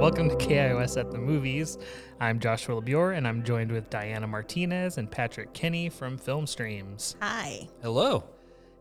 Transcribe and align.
Welcome 0.00 0.28
to 0.30 0.34
KIOS 0.34 0.98
at 0.98 1.12
the 1.12 1.18
Movies. 1.18 1.78
I'm 2.18 2.40
Joshua 2.40 2.82
LeBure, 2.82 3.16
and 3.16 3.28
I'm 3.28 3.44
joined 3.44 3.70
with 3.70 3.88
Diana 3.88 4.26
Martinez 4.26 4.98
and 4.98 5.08
Patrick 5.08 5.52
Kinney 5.52 5.88
from 5.88 6.18
Film 6.18 6.44
Streams. 6.44 7.14
Hi. 7.22 7.68
Hello. 7.82 8.24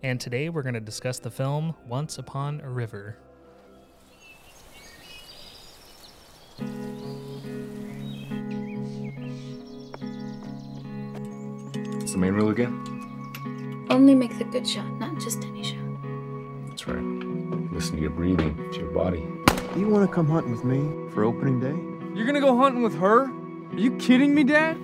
And 0.02 0.20
today 0.20 0.50
we're 0.50 0.64
going 0.64 0.74
to 0.74 0.80
discuss 0.80 1.20
the 1.20 1.30
film 1.30 1.76
Once 1.88 2.18
Upon 2.18 2.60
a 2.62 2.70
River. 2.70 3.20
What's 12.00 12.14
the 12.14 12.18
main 12.18 12.34
rule 12.34 12.50
again? 12.50 13.86
Only 13.92 14.16
make 14.16 14.36
the 14.40 14.46
good 14.46 14.68
shot, 14.68 14.92
not 15.00 15.20
just 15.20 15.44
any 15.44 15.64
shot. 15.64 15.81
That's 17.82 17.90
right. 17.90 17.96
Listen 17.96 17.96
to 17.96 18.02
your 18.02 18.12
breathing, 18.12 18.72
to 18.74 18.80
your 18.80 18.92
body. 18.92 19.26
Do 19.74 19.80
You 19.80 19.88
want 19.88 20.08
to 20.08 20.14
come 20.14 20.30
hunting 20.30 20.52
with 20.52 20.64
me 20.64 21.10
for 21.14 21.24
opening 21.24 21.60
day? 21.60 21.74
You're 22.16 22.28
gonna 22.28 22.40
go 22.40 22.56
hunting 22.56 22.84
with 22.84 22.94
her? 23.00 23.24
Are 23.24 23.76
you 23.80 23.98
kidding 23.98 24.36
me, 24.36 24.44
Dad? 24.44 24.78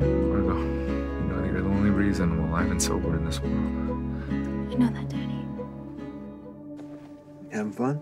Margot, 0.00 0.56
you 0.56 1.26
know 1.28 1.42
that 1.42 1.46
you're 1.46 1.60
the 1.60 1.68
only 1.68 1.90
reason 1.90 2.32
I'm 2.32 2.48
alive 2.48 2.70
and 2.70 2.82
sober 2.82 3.14
in 3.16 3.26
this 3.26 3.38
world. 3.40 3.54
You 4.70 4.78
know 4.78 4.88
that, 4.88 5.08
Daddy. 5.10 5.44
Having 7.52 7.72
fun? 7.72 8.00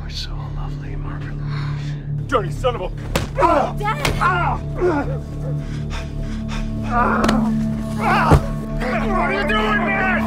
You're 0.00 0.10
so 0.10 0.32
lovely, 0.56 0.96
Margaret 0.96 1.36
Louise. 1.36 2.26
Dirty 2.26 2.50
son 2.50 2.74
of 2.74 2.80
a. 2.80 3.19
What 3.40 3.80
are 9.18 9.32
you 9.32 9.48
doing, 9.48 9.78
man? 9.78 10.20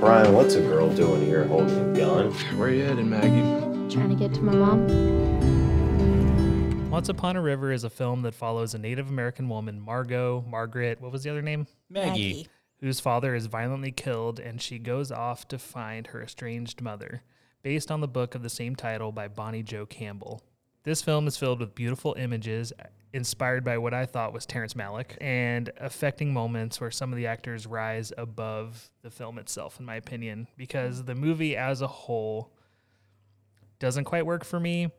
Brian, 0.00 0.32
what's 0.32 0.54
a 0.54 0.60
girl 0.62 0.92
doing 0.94 1.22
here 1.22 1.44
holding 1.44 1.78
a 1.78 1.96
gun? 1.96 2.32
Where 2.58 2.68
are 2.68 2.72
you 2.72 2.82
headed, 2.84 3.06
Maggie? 3.06 3.94
Trying 3.94 4.08
to 4.08 4.16
get 4.16 4.34
to 4.34 4.42
my 4.42 4.52
mom. 4.52 4.88
Once 6.90 7.08
Upon 7.08 7.36
a 7.36 7.40
River 7.40 7.70
is 7.70 7.84
a 7.84 7.90
film 7.90 8.22
that 8.22 8.34
follows 8.34 8.74
a 8.74 8.78
Native 8.78 9.08
American 9.08 9.48
woman, 9.48 9.80
Margot, 9.80 10.44
Margaret, 10.48 11.00
what 11.00 11.12
was 11.12 11.22
the 11.22 11.30
other 11.30 11.42
name? 11.42 11.68
Maggie. 11.88 12.48
Whose 12.80 13.00
father 13.00 13.34
is 13.34 13.46
violently 13.46 13.90
killed, 13.90 14.38
and 14.38 14.62
she 14.62 14.78
goes 14.78 15.10
off 15.10 15.48
to 15.48 15.58
find 15.58 16.08
her 16.08 16.22
estranged 16.22 16.80
mother, 16.80 17.22
based 17.62 17.90
on 17.90 18.00
the 18.00 18.06
book 18.06 18.34
of 18.36 18.42
the 18.42 18.48
same 18.48 18.76
title 18.76 19.10
by 19.10 19.26
Bonnie 19.26 19.64
Jo 19.64 19.84
Campbell. 19.84 20.44
This 20.84 21.02
film 21.02 21.26
is 21.26 21.36
filled 21.36 21.58
with 21.58 21.74
beautiful 21.74 22.14
images 22.16 22.72
inspired 23.12 23.64
by 23.64 23.78
what 23.78 23.94
I 23.94 24.06
thought 24.06 24.32
was 24.32 24.46
Terrence 24.46 24.74
Malick 24.74 25.16
and 25.20 25.70
affecting 25.78 26.32
moments 26.32 26.80
where 26.80 26.90
some 26.90 27.12
of 27.12 27.16
the 27.16 27.26
actors 27.26 27.66
rise 27.66 28.12
above 28.16 28.90
the 29.02 29.10
film 29.10 29.38
itself, 29.38 29.80
in 29.80 29.86
my 29.86 29.96
opinion, 29.96 30.46
because 30.56 31.04
the 31.04 31.14
movie 31.14 31.56
as 31.56 31.80
a 31.80 31.86
whole 31.86 32.52
doesn't 33.80 34.04
quite 34.04 34.24
work 34.24 34.44
for 34.44 34.60
me. 34.60 34.90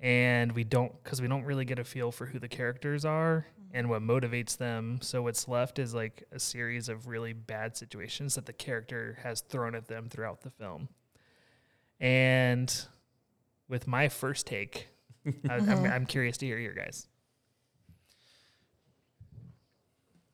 And 0.00 0.52
we 0.52 0.64
don't, 0.64 0.92
because 1.04 1.20
we 1.20 1.28
don't 1.28 1.44
really 1.44 1.64
get 1.64 1.78
a 1.78 1.84
feel 1.84 2.10
for 2.10 2.26
who 2.26 2.38
the 2.38 2.48
characters 2.48 3.04
are 3.04 3.46
and 3.72 3.88
what 3.88 4.02
motivates 4.02 4.56
them. 4.56 4.98
So 5.02 5.22
what's 5.22 5.48
left 5.48 5.78
is 5.78 5.94
like 5.94 6.24
a 6.30 6.38
series 6.38 6.88
of 6.88 7.08
really 7.08 7.32
bad 7.32 7.76
situations 7.76 8.34
that 8.34 8.46
the 8.46 8.52
character 8.52 9.18
has 9.22 9.40
thrown 9.40 9.74
at 9.74 9.88
them 9.88 10.08
throughout 10.08 10.42
the 10.42 10.50
film. 10.50 10.88
And 11.98 12.72
with 13.68 13.86
my 13.86 14.08
first 14.08 14.46
take, 14.46 14.88
I, 15.48 15.54
I'm, 15.54 15.84
I'm 15.84 16.06
curious 16.06 16.36
to 16.38 16.46
hear 16.46 16.58
your 16.58 16.74
guys. 16.74 17.08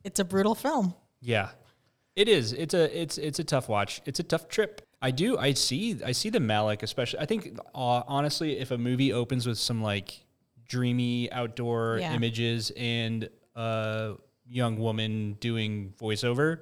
It's 0.04 0.18
a 0.18 0.24
brutal 0.24 0.54
film. 0.54 0.94
Yeah. 1.20 1.50
It 2.16 2.28
is. 2.28 2.52
It's 2.52 2.74
a 2.74 3.00
it's 3.00 3.16
it's 3.16 3.38
a 3.38 3.44
tough 3.44 3.68
watch. 3.68 4.00
It's 4.04 4.18
a 4.18 4.24
tough 4.24 4.48
trip. 4.48 4.82
I 5.00 5.12
do. 5.12 5.38
I 5.38 5.52
see. 5.52 6.02
I 6.04 6.10
see 6.10 6.30
the 6.30 6.40
Malick, 6.40 6.82
especially. 6.82 7.20
I 7.20 7.26
think 7.26 7.56
uh, 7.76 8.02
honestly, 8.08 8.58
if 8.58 8.72
a 8.72 8.78
movie 8.78 9.12
opens 9.12 9.46
with 9.46 9.56
some 9.56 9.82
like 9.82 10.24
dreamy 10.68 11.30
outdoor 11.32 11.98
Yeah. 12.00 12.14
images 12.14 12.70
and 12.76 13.28
a 13.54 14.14
young 14.46 14.78
woman 14.78 15.36
doing 15.40 15.94
voiceover, 16.00 16.60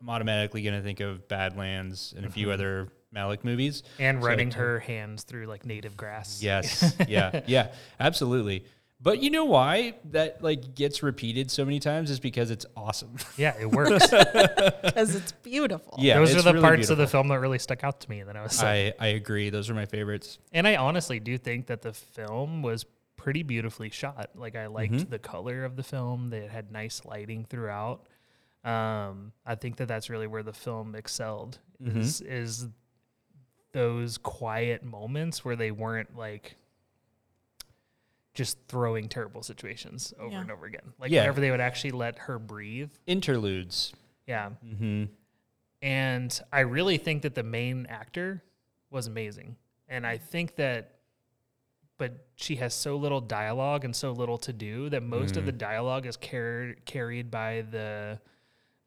I'm 0.00 0.10
automatically 0.10 0.62
gonna 0.62 0.82
think 0.82 1.00
of 1.00 1.26
Badlands 1.28 2.14
and 2.16 2.26
a 2.26 2.30
few 2.30 2.46
mm-hmm. 2.46 2.54
other 2.54 2.88
Malick 3.14 3.44
movies. 3.44 3.82
And 3.98 4.20
So 4.20 4.26
running 4.26 4.48
it's- 4.48 4.60
her 4.60 4.80
hands 4.80 5.22
through 5.22 5.46
like 5.46 5.64
native 5.64 5.96
grass. 5.96 6.42
Yes. 6.42 6.94
yeah. 7.08 7.40
Yeah. 7.46 7.72
Absolutely. 7.98 8.64
But 9.00 9.22
you 9.22 9.28
know 9.30 9.44
why 9.44 9.94
that 10.12 10.42
like 10.42 10.74
gets 10.74 11.02
repeated 11.02 11.50
so 11.50 11.64
many 11.64 11.78
times 11.78 12.10
is 12.10 12.20
because 12.20 12.50
it's 12.50 12.64
awesome. 12.74 13.16
Yeah, 13.36 13.54
it 13.60 13.70
works. 13.70 14.06
Because 14.84 15.14
it's 15.16 15.32
beautiful. 15.32 15.96
yeah. 15.98 16.18
Those 16.18 16.36
are 16.36 16.42
the 16.42 16.52
really 16.52 16.62
parts 16.62 16.88
of 16.88 16.98
the 16.98 17.06
film 17.06 17.28
that 17.28 17.40
really 17.40 17.58
stuck 17.58 17.82
out 17.84 18.00
to 18.00 18.10
me. 18.10 18.22
That 18.22 18.36
I 18.36 18.42
was 18.42 18.62
like, 18.62 18.94
I, 18.98 19.04
I 19.04 19.06
agree. 19.08 19.50
Those 19.50 19.68
are 19.68 19.74
my 19.74 19.86
favorites. 19.86 20.38
And 20.52 20.68
I 20.68 20.76
honestly 20.76 21.18
do 21.20 21.36
think 21.36 21.66
that 21.66 21.82
the 21.82 21.92
film 21.92 22.62
was 22.62 22.84
pretty 23.24 23.42
beautifully 23.42 23.88
shot. 23.88 24.32
Like 24.34 24.54
I 24.54 24.66
liked 24.66 24.92
Mhm. 24.92 25.08
the 25.08 25.18
color 25.18 25.64
of 25.64 25.76
the 25.76 25.82
film. 25.82 26.28
They 26.28 26.46
had 26.46 26.70
nice 26.70 27.06
lighting 27.06 27.46
throughout. 27.46 28.06
Um, 28.64 29.32
I 29.46 29.54
think 29.54 29.76
that 29.76 29.88
that's 29.88 30.10
really 30.10 30.26
where 30.26 30.42
the 30.42 30.52
film 30.52 30.94
excelled. 30.94 31.58
Mhm. 31.82 31.96
Is 31.96 32.20
is 32.20 32.68
those 33.72 34.18
quiet 34.18 34.84
moments 34.84 35.42
where 35.42 35.56
they 35.56 35.70
weren't 35.70 36.14
like 36.14 36.56
just 38.34 38.58
throwing 38.68 39.08
terrible 39.08 39.42
situations 39.42 40.12
over 40.18 40.32
Yeah. 40.32 40.40
and 40.42 40.50
over 40.50 40.66
again. 40.66 40.92
Like 40.98 41.10
Yeah. 41.10 41.22
whenever 41.22 41.40
they 41.40 41.50
would 41.50 41.60
actually 41.62 41.92
let 41.92 42.18
her 42.20 42.38
breathe. 42.38 42.92
Interludes. 43.06 43.94
Yeah. 44.26 44.50
Mm-hmm. 44.64 45.04
And 45.82 46.40
I 46.52 46.60
really 46.60 46.98
think 46.98 47.22
that 47.22 47.34
the 47.34 47.42
main 47.42 47.86
actor 47.86 48.42
was 48.90 49.06
amazing. 49.06 49.56
And 49.88 50.06
I 50.06 50.18
think 50.18 50.56
that, 50.56 50.93
but 51.96 52.26
she 52.34 52.56
has 52.56 52.74
so 52.74 52.96
little 52.96 53.20
dialogue 53.20 53.84
and 53.84 53.94
so 53.94 54.12
little 54.12 54.38
to 54.38 54.52
do 54.52 54.88
that 54.90 55.02
most 55.02 55.36
of 55.36 55.46
the 55.46 55.52
dialogue 55.52 56.06
is 56.06 56.16
carried 56.16 56.84
carried 56.84 57.30
by 57.30 57.64
the 57.70 58.18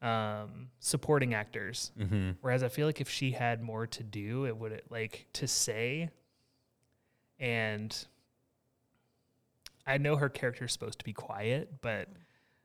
um, 0.01 0.69
supporting 0.79 1.33
actors. 1.33 1.91
Mm-hmm. 1.99 2.31
Whereas 2.41 2.63
I 2.63 2.67
feel 2.67 2.85
like 2.85 3.01
if 3.01 3.09
she 3.09 3.31
had 3.31 3.61
more 3.61 3.87
to 3.87 4.03
do, 4.03 4.45
it 4.45 4.55
would 4.55 4.81
like 4.89 5.27
to 5.33 5.47
say. 5.47 6.09
And 7.39 7.95
I 9.85 9.97
know 9.97 10.17
her 10.17 10.29
character 10.29 10.65
is 10.65 10.73
supposed 10.73 10.99
to 10.99 11.05
be 11.05 11.13
quiet, 11.13 11.81
but 11.81 12.09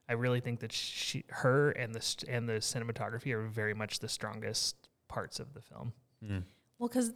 I 0.09 0.13
really 0.13 0.41
think 0.41 0.59
that 0.59 0.71
she, 0.71 1.23
her, 1.29 1.71
and 1.71 1.95
the 1.95 2.01
st- 2.01 2.29
and 2.29 2.49
the 2.49 2.53
cinematography 2.53 3.31
are 3.33 3.47
very 3.47 3.73
much 3.73 3.99
the 3.99 4.09
strongest 4.09 4.75
parts 5.07 5.39
of 5.39 5.53
the 5.53 5.61
film. 5.61 5.93
Well, 6.77 6.89
because 6.89 7.13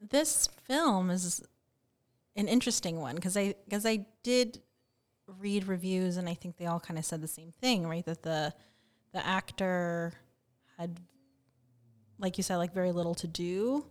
this 0.00 0.48
film 0.64 1.10
is 1.10 1.42
an 2.36 2.48
interesting 2.48 3.00
one 3.00 3.14
because 3.14 3.36
I 3.36 3.54
because 3.64 3.86
I 3.86 4.06
did 4.22 4.60
read 5.26 5.66
reviews 5.68 6.16
and 6.16 6.28
I 6.28 6.34
think 6.34 6.56
they 6.56 6.66
all 6.66 6.80
kind 6.80 6.98
of 6.98 7.04
said 7.04 7.20
the 7.20 7.28
same 7.28 7.52
thing, 7.52 7.86
right? 7.86 8.04
That 8.04 8.22
the 8.22 8.52
the 9.12 9.24
actor 9.24 10.12
had, 10.76 10.98
like 12.18 12.36
you 12.36 12.42
said, 12.42 12.56
like 12.56 12.74
very 12.74 12.92
little 12.92 13.14
to 13.16 13.26
do. 13.26 13.86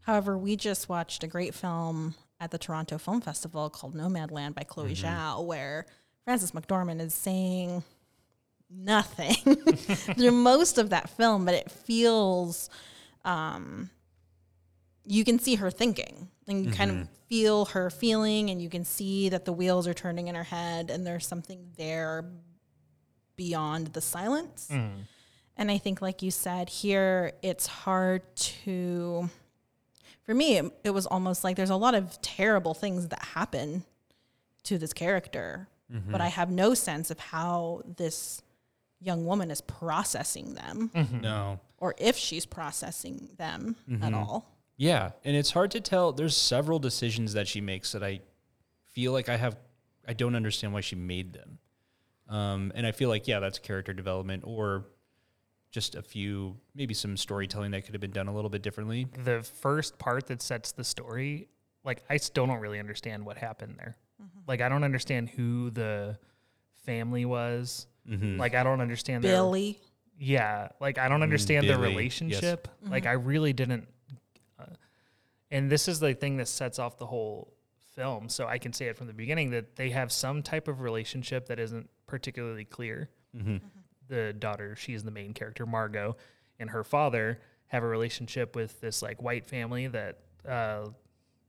However, 0.00 0.36
we 0.38 0.54
just 0.56 0.88
watched 0.88 1.24
a 1.24 1.26
great 1.26 1.54
film 1.54 2.14
at 2.38 2.50
the 2.50 2.58
Toronto 2.58 2.98
Film 2.98 3.20
Festival 3.20 3.70
called 3.70 3.94
Nomadland 3.94 4.54
by 4.54 4.62
Chloe 4.62 4.94
Zhao, 4.94 5.44
where 5.44 5.86
Frances 6.24 6.52
McDormand 6.52 7.00
is 7.00 7.14
saying 7.14 7.82
nothing 8.70 9.34
through 10.14 10.30
most 10.32 10.78
of 10.78 10.90
that 10.90 11.08
film, 11.08 11.44
but 11.44 11.54
it 11.54 11.70
feels 11.70 12.68
um, 13.24 13.90
you 15.04 15.24
can 15.24 15.38
see 15.38 15.56
her 15.56 15.70
thinking 15.70 16.28
and 16.48 16.64
you 16.64 16.70
kind 16.70 16.90
of 16.90 16.96
mm-hmm. 16.96 17.14
feel 17.28 17.64
her 17.66 17.90
feeling 17.90 18.50
and 18.50 18.62
you 18.62 18.68
can 18.68 18.84
see 18.84 19.28
that 19.28 19.44
the 19.44 19.52
wheels 19.52 19.86
are 19.86 19.94
turning 19.94 20.28
in 20.28 20.34
her 20.34 20.44
head 20.44 20.90
and 20.90 21.06
there's 21.06 21.26
something 21.26 21.70
there 21.76 22.24
beyond 23.36 23.88
the 23.88 24.00
silence. 24.00 24.68
Mm. 24.70 24.90
And 25.56 25.70
I 25.70 25.78
think, 25.78 26.02
like 26.02 26.22
you 26.22 26.30
said, 26.30 26.68
here 26.68 27.32
it's 27.42 27.66
hard 27.66 28.22
to, 28.36 29.30
for 30.24 30.34
me, 30.34 30.58
it, 30.58 30.72
it 30.84 30.90
was 30.90 31.06
almost 31.06 31.44
like 31.44 31.56
there's 31.56 31.70
a 31.70 31.76
lot 31.76 31.94
of 31.94 32.20
terrible 32.20 32.74
things 32.74 33.08
that 33.08 33.22
happen 33.22 33.84
to 34.64 34.78
this 34.78 34.92
character, 34.92 35.68
but 35.88 36.20
I 36.20 36.26
mm-hmm. 36.26 36.34
have 36.34 36.50
no 36.50 36.74
sense 36.74 37.10
of 37.10 37.18
how 37.20 37.82
this 37.96 38.42
young 39.00 39.24
woman 39.24 39.50
is 39.50 39.60
processing 39.60 40.54
them 40.54 40.90
mm-hmm. 40.94 41.20
No. 41.20 41.60
or 41.78 41.94
if 41.98 42.16
she's 42.16 42.44
processing 42.44 43.28
them 43.38 43.76
at 44.02 44.12
all. 44.12 44.55
Yeah, 44.76 45.12
and 45.24 45.36
it's 45.36 45.50
hard 45.52 45.70
to 45.72 45.80
tell. 45.80 46.12
There's 46.12 46.36
several 46.36 46.78
decisions 46.78 47.32
that 47.32 47.48
she 47.48 47.60
makes 47.60 47.92
that 47.92 48.02
I 48.02 48.20
feel 48.92 49.12
like 49.12 49.28
I 49.28 49.36
have. 49.36 49.56
I 50.06 50.12
don't 50.12 50.34
understand 50.34 50.72
why 50.72 50.80
she 50.82 50.96
made 50.96 51.32
them, 51.32 51.58
um, 52.28 52.72
and 52.74 52.86
I 52.86 52.92
feel 52.92 53.08
like 53.08 53.26
yeah, 53.26 53.40
that's 53.40 53.58
character 53.58 53.92
development 53.92 54.42
or 54.46 54.86
just 55.70 55.94
a 55.94 56.02
few 56.02 56.56
maybe 56.74 56.94
some 56.94 57.16
storytelling 57.16 57.70
that 57.72 57.84
could 57.84 57.94
have 57.94 58.00
been 58.00 58.12
done 58.12 58.28
a 58.28 58.34
little 58.34 58.50
bit 58.50 58.62
differently. 58.62 59.08
The 59.24 59.42
first 59.42 59.98
part 59.98 60.26
that 60.28 60.40
sets 60.42 60.72
the 60.72 60.84
story 60.84 61.48
like 61.84 62.02
I 62.10 62.18
still 62.18 62.46
don't 62.46 62.60
really 62.60 62.78
understand 62.80 63.24
what 63.24 63.38
happened 63.38 63.76
there. 63.78 63.96
Mm-hmm. 64.22 64.40
Like 64.46 64.60
I 64.60 64.68
don't 64.68 64.84
understand 64.84 65.30
who 65.30 65.70
the 65.70 66.18
family 66.84 67.24
was. 67.24 67.86
Like 68.08 68.54
I 68.54 68.62
don't 68.62 68.80
understand 68.80 69.24
their- 69.24 69.32
Billy. 69.32 69.80
yeah, 70.16 70.68
like 70.80 70.96
I 70.98 71.08
don't 71.08 71.22
understand 71.24 71.68
their 71.68 71.76
Billy, 71.76 71.88
yes. 71.88 71.96
relationship. 71.96 72.68
Like 72.82 73.06
I 73.06 73.12
really 73.12 73.52
didn't. 73.52 73.88
And 75.56 75.70
this 75.70 75.88
is 75.88 76.00
the 76.00 76.12
thing 76.12 76.36
that 76.36 76.48
sets 76.48 76.78
off 76.78 76.98
the 76.98 77.06
whole 77.06 77.54
film. 77.94 78.28
So 78.28 78.46
I 78.46 78.58
can 78.58 78.74
say 78.74 78.88
it 78.88 78.96
from 78.98 79.06
the 79.06 79.14
beginning 79.14 79.52
that 79.52 79.74
they 79.74 79.88
have 79.88 80.12
some 80.12 80.42
type 80.42 80.68
of 80.68 80.82
relationship 80.82 81.46
that 81.46 81.58
isn't 81.58 81.88
particularly 82.06 82.66
clear. 82.66 83.08
The 84.08 84.34
daughter, 84.34 84.76
she's 84.76 85.02
the 85.02 85.10
main 85.10 85.32
character, 85.32 85.64
Margot, 85.64 86.18
and 86.60 86.68
her 86.68 86.84
father 86.84 87.40
have 87.68 87.82
a 87.82 87.86
relationship 87.86 88.54
with 88.54 88.82
this 88.82 89.00
like 89.00 89.22
white 89.22 89.46
family 89.46 89.86
that 89.86 90.18
uh, 90.46 90.88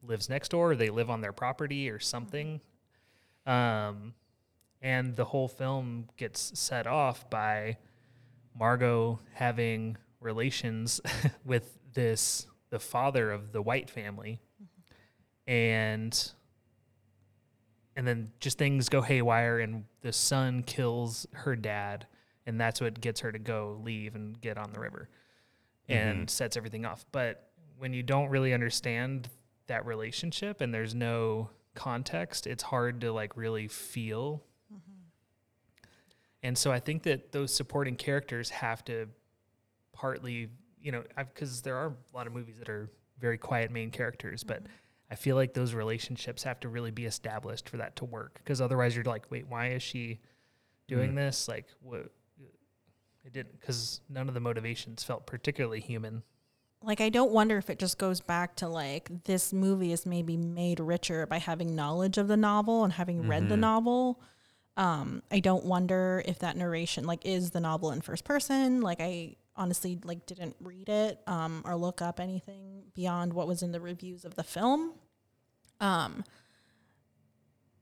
lives 0.02 0.30
next 0.30 0.52
door. 0.52 0.74
They 0.78 0.90
live 0.90 1.10
on 1.10 1.20
their 1.20 1.34
property 1.34 1.90
or 1.90 2.00
something. 2.00 2.62
Um, 3.46 4.14
and 4.82 5.18
the 5.18 5.26
whole 5.26 5.50
film 5.50 6.08
gets 6.16 6.58
set 6.58 6.88
off 6.88 7.30
by 7.30 7.76
Margot 8.58 9.20
having 9.34 9.98
relations 10.22 11.02
with 11.46 11.78
this 11.94 12.48
the 12.70 12.80
father 12.80 13.32
of 13.32 13.52
the 13.52 13.62
white 13.62 13.90
family. 13.90 14.40
And 15.46 16.32
and 17.96 18.08
then 18.08 18.32
just 18.40 18.58
things 18.58 18.90
go 18.90 19.02
haywire 19.02 19.60
and 19.60 19.86
the 20.02 20.14
son 20.14 20.62
kills 20.62 21.26
her 21.32 21.56
dad. 21.56 22.06
And 22.46 22.62
that's 22.62 22.80
what 22.80 23.02
gets 23.02 23.22
her 23.22 23.32
to 23.32 23.40
go 23.40 23.82
leave 23.84 24.16
and 24.16 24.40
get 24.40 24.58
on 24.58 24.72
the 24.72 24.80
river 24.80 25.10
and 25.90 26.18
mm-hmm. 26.20 26.28
sets 26.28 26.58
everything 26.58 26.86
off. 26.86 27.06
But 27.12 27.50
when 27.78 27.94
you 27.94 28.04
don't 28.04 28.30
really 28.30 28.54
understand 28.54 29.30
that 29.68 29.86
relationship 29.86 30.62
and 30.62 30.74
there's 30.74 30.96
no 30.96 31.50
context 31.78 32.48
it's 32.48 32.64
hard 32.64 33.02
to 33.02 33.12
like 33.12 33.38
really 33.38 33.68
feel. 33.68 34.44
Mm-hmm. 34.74 35.90
And 36.44 36.58
so 36.58 36.72
I 36.72 36.80
think 36.80 37.04
that 37.04 37.32
those 37.32 37.54
supporting 37.54 37.96
characters 37.96 38.50
have 38.50 38.84
to 38.86 39.08
partly, 39.94 40.50
you 40.82 40.92
know, 40.92 41.04
because 41.18 41.62
there 41.62 41.76
are 41.76 41.88
a 41.88 42.16
lot 42.16 42.28
of 42.28 42.34
movies 42.34 42.56
that 42.60 42.70
are 42.70 42.90
very 43.20 43.38
quiet 43.38 43.72
main 43.72 43.92
characters, 43.92 44.44
but 44.44 44.64
mm-hmm. 44.64 44.72
I 45.10 45.16
feel 45.16 45.36
like 45.36 45.54
those 45.54 45.74
relationships 45.74 46.44
have 46.44 46.60
to 46.62 46.70
really 46.70 46.92
be 46.92 47.06
established 47.06 47.70
for 47.70 47.78
that 47.78 47.96
to 47.98 48.06
work. 48.06 48.40
Because 48.44 48.62
otherwise, 48.62 48.96
you're 48.96 49.06
like, 49.06 49.26
wait, 49.30 49.48
why 49.48 49.70
is 49.70 49.82
she 49.82 50.20
doing 50.88 51.14
mm. 51.14 51.16
this? 51.16 51.48
Like, 51.48 51.68
what? 51.82 52.12
It 53.26 53.34
didn't, 53.34 53.60
because 53.60 54.02
none 54.10 54.28
of 54.30 54.34
the 54.34 54.40
motivations 54.40 55.04
felt 55.04 55.26
particularly 55.26 55.82
human. 55.82 56.24
like 56.82 57.02
I 57.02 57.10
don't 57.10 57.32
wonder 57.32 57.58
if 57.58 57.70
it 57.70 57.80
just 57.80 57.98
goes 57.98 58.22
back 58.22 58.56
to 58.58 58.68
like 58.68 59.10
this 59.26 59.52
movie 59.52 59.92
is 59.92 60.06
maybe 60.06 60.38
made 60.38 60.80
richer 60.80 61.26
by 61.26 61.38
having 61.38 61.76
knowledge 61.76 62.18
of 62.18 62.28
the 62.28 62.38
novel 62.38 62.84
and 62.84 62.94
having 62.94 63.28
read 63.28 63.50
the 63.50 63.56
mm-hmm. 63.56 63.62
novel. 63.62 64.22
Um, 64.78 65.24
I 65.32 65.40
don't 65.40 65.66
wonder 65.66 66.22
if 66.26 66.40
that 66.40 66.56
narration 66.56 67.06
like 67.06 67.26
is 67.26 67.52
the 67.52 67.60
novel 67.60 67.92
in 67.92 68.02
first 68.02 68.24
person. 68.24 68.82
Like 68.82 69.02
I 69.02 69.36
honestly 69.58 70.00
like 70.04 70.26
didn't 70.26 70.56
read 70.62 70.90
it 70.90 71.20
um, 71.28 71.62
or 71.66 71.76
look 71.76 72.02
up 72.02 72.20
anything 72.20 72.84
beyond 72.94 73.34
what 73.34 73.48
was 73.48 73.64
in 73.64 73.72
the 73.72 73.82
reviews 73.82 74.26
of 74.26 74.36
the 74.36 74.44
film. 74.44 74.94
Um, 75.80 76.24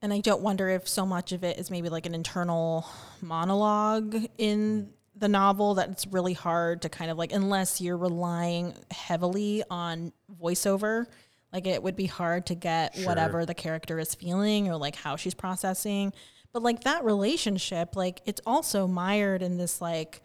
and 0.02 0.14
I 0.14 0.20
don't 0.20 0.42
wonder 0.42 0.70
if 0.70 0.88
so 0.88 1.06
much 1.06 1.32
of 1.32 1.44
it 1.44 1.58
is 1.58 1.72
maybe 1.72 1.90
like 1.90 2.06
an 2.06 2.14
internal 2.14 2.86
monologue 3.22 4.16
in 4.38 4.90
the 5.16 5.28
novel 5.28 5.76
that 5.76 5.90
it's 5.90 6.06
really 6.08 6.34
hard 6.34 6.82
to 6.82 6.90
kind 6.90 7.10
of 7.10 7.18
like 7.18 7.32
unless 7.32 7.80
you're 7.80 7.98
relying 7.98 8.74
heavily 8.92 9.64
on 9.70 10.12
voiceover 10.42 11.06
like 11.54 11.66
it 11.68 11.82
would 11.82 11.96
be 11.96 12.06
hard 12.06 12.46
to 12.48 12.56
get 12.56 12.98
whatever 13.00 13.46
the 13.46 13.54
character 13.54 13.98
is 13.98 14.14
feeling 14.14 14.68
or 14.70 14.76
like 14.76 14.96
how 14.96 15.16
she's 15.16 15.34
processing 15.34 16.12
but 16.52 16.62
like 16.62 16.84
that 16.84 17.04
relationship 17.06 17.96
like 17.96 18.22
it's 18.26 18.42
also 18.46 18.88
mired 18.88 19.42
in 19.42 19.58
this 19.58 19.80
like 19.82 20.22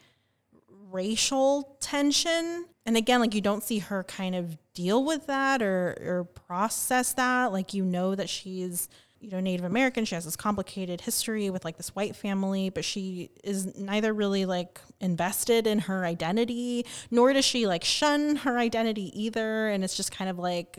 racial 0.90 1.76
tension. 1.80 2.66
And 2.86 2.96
again 2.96 3.20
like 3.20 3.34
you 3.34 3.40
don't 3.40 3.62
see 3.62 3.78
her 3.78 4.04
kind 4.04 4.34
of 4.34 4.58
deal 4.74 5.04
with 5.04 5.26
that 5.26 5.62
or 5.62 5.96
or 6.00 6.24
process 6.24 7.12
that. 7.14 7.52
Like 7.52 7.74
you 7.74 7.84
know 7.84 8.14
that 8.14 8.28
she's 8.28 8.88
you 9.20 9.30
know 9.30 9.40
native 9.40 9.64
american. 9.64 10.04
She 10.04 10.14
has 10.14 10.24
this 10.24 10.36
complicated 10.36 11.02
history 11.02 11.50
with 11.50 11.64
like 11.64 11.76
this 11.76 11.94
white 11.94 12.16
family 12.16 12.70
but 12.70 12.84
she 12.84 13.30
is 13.44 13.76
neither 13.76 14.12
really 14.12 14.46
like 14.46 14.80
invested 15.00 15.66
in 15.66 15.80
her 15.80 16.04
identity 16.04 16.86
nor 17.10 17.32
does 17.32 17.44
she 17.44 17.66
like 17.66 17.84
shun 17.84 18.36
her 18.36 18.58
identity 18.58 19.10
either. 19.20 19.68
And 19.68 19.84
it's 19.84 19.96
just 19.96 20.12
kind 20.12 20.30
of 20.30 20.38
like 20.38 20.78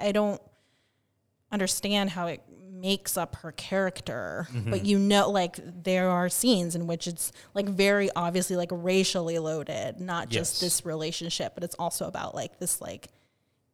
i 0.00 0.12
don't 0.12 0.40
understand 1.52 2.10
how 2.10 2.26
it 2.26 2.42
makes 2.80 3.16
up 3.16 3.36
her 3.36 3.52
character 3.52 4.46
but 4.68 4.84
you 4.84 4.98
know 4.98 5.30
like 5.30 5.58
there 5.82 6.08
are 6.10 6.28
scenes 6.28 6.74
in 6.74 6.86
which 6.86 7.06
it's 7.06 7.32
like 7.54 7.66
very 7.68 8.10
obviously 8.14 8.56
like 8.56 8.68
racially 8.72 9.38
loaded 9.38 9.98
not 10.00 10.28
just 10.28 10.60
this 10.60 10.84
relationship 10.84 11.54
but 11.54 11.64
it's 11.64 11.74
also 11.78 12.06
about 12.06 12.34
like 12.34 12.58
this 12.58 12.80
like 12.80 13.08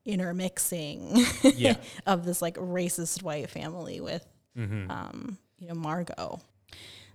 intermixing 0.04 1.24
Yeah. 1.56 1.76
of 2.06 2.24
this 2.24 2.42
like 2.42 2.56
racist 2.56 3.22
white 3.22 3.50
family 3.50 4.00
with 4.00 4.24
um 4.56 5.38
you 5.58 5.68
know 5.68 5.74
margot. 5.74 6.40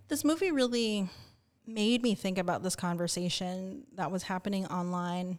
This 0.07 0.24
movie 0.24 0.51
really 0.51 1.10
made 1.68 2.01
me 2.01 2.16
think 2.16 2.38
about 2.38 2.63
this 2.63 2.75
conversation 2.75 3.84
that 3.95 4.10
was 4.10 4.24
happening 4.24 4.66
online 4.68 5.38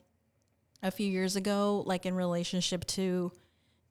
a 0.83 0.91
few 0.91 1.11
years 1.11 1.35
ago 1.37 1.83
like 1.87 2.07
in 2.07 2.15
relationship 2.15 2.85
to 2.87 3.33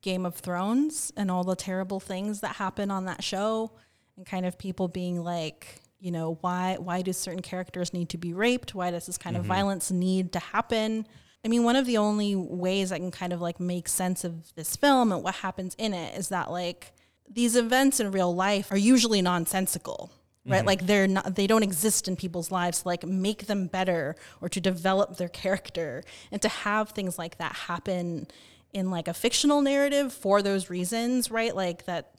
Game 0.02 0.24
of 0.24 0.36
Thrones 0.36 1.12
and 1.16 1.30
all 1.30 1.44
the 1.44 1.56
terrible 1.56 2.00
things 2.00 2.40
that 2.40 2.56
happen 2.56 2.90
on 2.90 3.06
that 3.06 3.22
show 3.22 3.72
and 4.16 4.26
kind 4.26 4.46
of 4.46 4.58
people 4.58 4.88
being 4.88 5.22
like, 5.22 5.82
you 5.98 6.10
know, 6.10 6.38
why 6.40 6.76
why 6.78 7.02
do 7.02 7.12
certain 7.12 7.42
characters 7.42 7.92
need 7.92 8.08
to 8.10 8.18
be 8.18 8.32
raped? 8.32 8.74
Why 8.74 8.90
does 8.90 9.06
this 9.06 9.18
kind 9.18 9.36
of 9.36 9.42
mm-hmm. 9.42 9.52
violence 9.52 9.90
need 9.90 10.32
to 10.32 10.38
happen? 10.38 11.06
I 11.44 11.48
mean, 11.48 11.64
one 11.64 11.76
of 11.76 11.86
the 11.86 11.98
only 11.98 12.34
ways 12.36 12.92
I 12.92 12.98
can 12.98 13.10
kind 13.10 13.32
of 13.32 13.40
like 13.40 13.60
make 13.60 13.88
sense 13.88 14.24
of 14.24 14.54
this 14.54 14.76
film 14.76 15.12
and 15.12 15.22
what 15.22 15.36
happens 15.36 15.74
in 15.78 15.94
it 15.94 16.16
is 16.16 16.28
that 16.28 16.50
like 16.50 16.92
these 17.28 17.56
events 17.56 18.00
in 18.00 18.10
real 18.10 18.34
life 18.34 18.70
are 18.70 18.78
usually 18.78 19.22
nonsensical. 19.22 20.12
Right, 20.46 20.58
mm-hmm. 20.60 20.66
like 20.66 20.86
they're 20.86 21.06
not, 21.06 21.34
they 21.34 21.46
don't 21.46 21.62
exist 21.62 22.08
in 22.08 22.16
people's 22.16 22.50
lives. 22.50 22.80
To 22.82 22.88
like 22.88 23.04
make 23.04 23.46
them 23.46 23.66
better 23.66 24.16
or 24.40 24.48
to 24.48 24.60
develop 24.60 25.18
their 25.18 25.28
character, 25.28 26.04
and 26.32 26.40
to 26.40 26.48
have 26.48 26.90
things 26.90 27.18
like 27.18 27.36
that 27.36 27.52
happen 27.52 28.28
in 28.72 28.90
like 28.90 29.08
a 29.08 29.14
fictional 29.14 29.62
narrative 29.62 30.12
for 30.12 30.42
those 30.42 30.70
reasons, 30.70 31.30
right? 31.30 31.54
Like 31.54 31.84
that, 31.86 32.14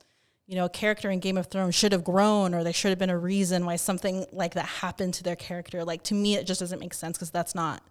you 0.48 0.56
know, 0.56 0.66
a 0.66 0.70
character 0.70 1.10
in 1.10 1.20
Game 1.20 1.38
of 1.38 1.48
Thrones 1.48 1.76
should 1.76 1.92
have 1.92 2.04
grown 2.04 2.54
or 2.54 2.64
there 2.64 2.74
should 2.74 2.90
have 2.90 3.00
been 3.00 3.10
a 3.10 3.18
reason 3.18 3.66
why 3.66 3.76
something 3.76 4.26
like 4.32 4.56
that 4.56 4.66
happened 4.66 5.14
to 5.16 5.24
their 5.24 5.36
character. 5.36 5.84
Like 5.84 6.04
to 6.04 6.14
me, 6.14 6.36
it 6.36 6.48
just 6.48 6.60
doesn't 6.60 6.80
make 6.80 6.94
sense 6.94 7.18
because 7.18 7.32
that's 7.32 7.54
not 7.54 7.84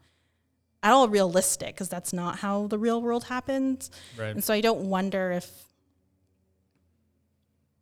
at 0.82 0.92
all 0.92 1.08
realistic 1.08 1.74
because 1.74 1.88
that's 1.88 2.12
not 2.12 2.38
how 2.38 2.66
the 2.66 2.78
real 2.78 3.00
world 3.00 3.24
happens. 3.24 3.90
Right. 4.16 4.30
And 4.30 4.42
so 4.42 4.54
I 4.54 4.60
don't 4.60 4.88
wonder 4.90 5.32
if 5.32 5.50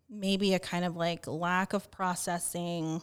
maybe 0.08 0.54
a 0.54 0.58
kind 0.58 0.84
of 0.84 0.96
like 0.96 1.26
lack 1.26 1.72
of 1.72 1.90
processing 1.90 3.02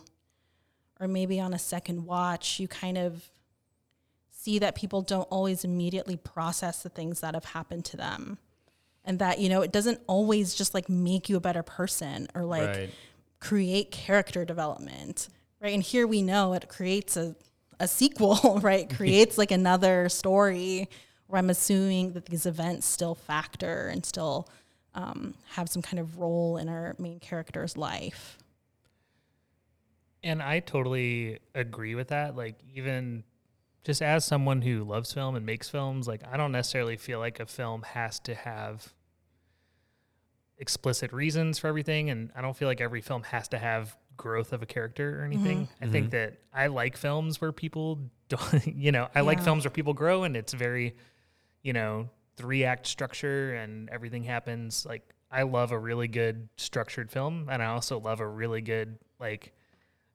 or 1.00 1.08
maybe 1.08 1.40
on 1.40 1.54
a 1.54 1.60
second 1.60 2.06
watch, 2.06 2.60
you 2.60 2.68
kind 2.68 2.98
of 2.98 3.24
see 4.44 4.60
that 4.60 4.76
people 4.76 5.02
don't 5.02 5.24
always 5.30 5.64
immediately 5.64 6.18
process 6.18 6.84
the 6.84 6.90
things 6.90 7.22
that 7.22 7.34
have 7.34 7.46
happened 7.46 7.86
to 7.86 7.98
them. 7.98 8.38
And 9.06 9.20
that, 9.20 9.40
you 9.40 9.48
know, 9.48 9.62
it 9.62 9.72
doesn't 9.72 10.02
always 10.06 10.54
just 10.54 10.74
like 10.74 10.90
make 10.90 11.30
you 11.30 11.38
a 11.38 11.40
better 11.40 11.64
person 11.64 12.28
or 12.36 12.44
like 12.44 12.68
Right. 12.68 12.90
create 13.40 13.92
character 13.92 14.44
development. 14.44 15.30
Right. 15.62 15.74
And 15.74 15.82
here 15.82 16.06
we 16.08 16.22
know 16.22 16.54
it 16.54 16.68
creates 16.68 17.16
a, 17.16 17.36
a 17.80 17.88
sequel, 17.88 18.60
right? 18.62 18.92
It 18.92 18.96
creates 18.98 19.38
like 19.38 19.52
another 19.52 20.10
story 20.10 20.90
where 21.28 21.40
I'm 21.40 21.50
assuming 21.50 22.14
that 22.14 22.26
these 22.26 22.46
events 22.46 22.86
still 22.86 23.16
factor 23.16 23.88
and 23.88 24.06
still 24.06 24.50
um, 24.94 25.34
have 25.52 25.70
some 25.70 25.82
kind 25.82 26.00
of 26.00 26.18
role 26.18 26.58
in 26.58 26.68
our 26.68 26.96
main 27.00 27.20
character's 27.20 27.78
life. 27.78 28.38
And 30.22 30.42
I 30.42 30.60
totally 30.60 31.40
agree 31.56 31.96
with 31.96 32.10
that. 32.10 32.36
Like, 32.36 32.56
even 32.74 33.24
just 33.84 34.02
as 34.02 34.24
someone 34.24 34.62
who 34.62 34.84
loves 34.84 35.12
film 35.14 35.36
and 35.36 35.46
makes 35.46 35.70
films, 35.70 36.08
like, 36.08 36.22
I 36.30 36.38
don't 36.38 36.52
necessarily 36.52 36.96
feel 36.96 37.20
like 37.20 37.40
a 37.40 37.46
film 37.46 37.84
has 37.84 38.20
to 38.22 38.34
have 38.34 38.94
explicit 40.58 41.12
reasons 41.12 41.60
for 41.60 41.68
everything. 41.68 42.10
And 42.10 42.32
I 42.36 42.42
don't 42.42 42.56
feel 42.56 42.68
like 42.68 42.82
every 42.82 43.02
film 43.02 43.24
has 43.24 43.50
to 43.50 43.58
have 43.58 43.96
growth 44.16 44.54
of 44.54 44.62
a 44.62 44.66
character 44.66 45.20
or 45.20 45.28
mm-hmm. 45.28 45.34
anything. 45.34 45.68
I 45.82 45.88
think 45.88 46.08
mm-hmm. 46.08 46.12
that 46.12 46.38
I 46.54 46.68
like 46.68 46.96
films 46.96 47.42
where 47.42 47.52
people 47.52 48.00
don't, 48.30 48.68
you 48.68 48.92
know, 48.92 49.10
I 49.14 49.22
like 49.22 49.42
films 49.42 49.66
where 49.66 49.72
people 49.72 49.94
grow 49.94 50.24
and 50.24 50.38
it's 50.38 50.54
very, 50.54 50.96
you 51.62 51.74
know, 51.74 52.10
three 52.38 52.64
act 52.64 52.88
structure 52.88 53.56
and 53.56 53.90
everything 53.90 54.24
happens. 54.24 54.86
Like, 54.86 55.04
I 55.30 55.44
love 55.44 55.72
a 55.72 55.78
really 55.78 56.08
good 56.08 56.48
structured 56.58 57.12
film. 57.12 57.50
And 57.52 57.62
I 57.62 57.68
also 57.68 58.00
love 58.00 58.22
a 58.22 58.28
really 58.28 58.62
good, 58.62 58.98
like, 59.20 59.52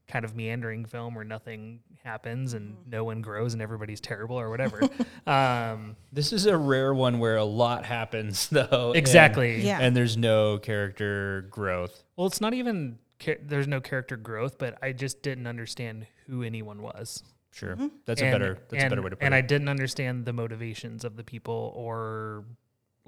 kind 0.09 0.25
of 0.25 0.35
meandering 0.35 0.85
film 0.87 1.15
where 1.15 1.25
nothing 1.25 1.81
happens 2.03 2.55
and 2.55 2.73
Mm-hmm. 2.73 2.91
no 2.91 3.05
one 3.05 3.21
grows 3.21 3.53
and 3.53 3.61
everybody's 3.63 4.01
terrible 4.01 4.37
or 4.41 4.49
whatever. 4.51 4.81
um, 5.27 5.97
This 6.13 6.33
is 6.33 6.47
a 6.47 6.57
rare 6.57 6.95
one 6.95 7.19
where 7.19 7.37
a 7.37 7.45
lot 7.45 7.85
happens, 7.85 8.49
though. 8.53 8.89
and- 8.89 8.97
exactly. 8.97 9.61
Yeah. 9.63 9.79
And 9.81 9.95
there's 9.97 10.17
no 10.17 10.59
character 10.59 11.47
growth. 11.51 12.03
Well, 12.17 12.27
it's 12.27 12.41
not 12.41 12.55
even 12.55 12.99
char- 13.19 13.37
there's 13.45 13.69
no 13.69 13.81
character 13.81 14.17
growth, 14.17 14.57
but 14.59 14.79
I 14.83 14.93
just 14.93 15.23
didn't 15.23 15.47
understand 15.47 16.07
who 16.27 16.43
anyone 16.43 16.81
was. 16.83 17.23
Sure. 17.53 17.75
Mm-hmm. 17.75 17.89
That's 18.07 18.21
And- 18.23 18.31
a 18.31 18.33
better 18.33 18.59
that's 18.71 18.85
a 18.85 18.89
better 18.89 19.03
way 19.03 19.11
to 19.11 19.17
put 19.17 19.23
it. 19.23 19.27
And 19.27 19.35
it. 19.35 19.39
I 19.39 19.41
didn't 19.43 19.69
understand 19.69 20.25
the 20.25 20.33
motivations 20.33 21.05
of 21.05 21.17
the 21.17 21.25
people 21.25 21.73
or 21.77 22.45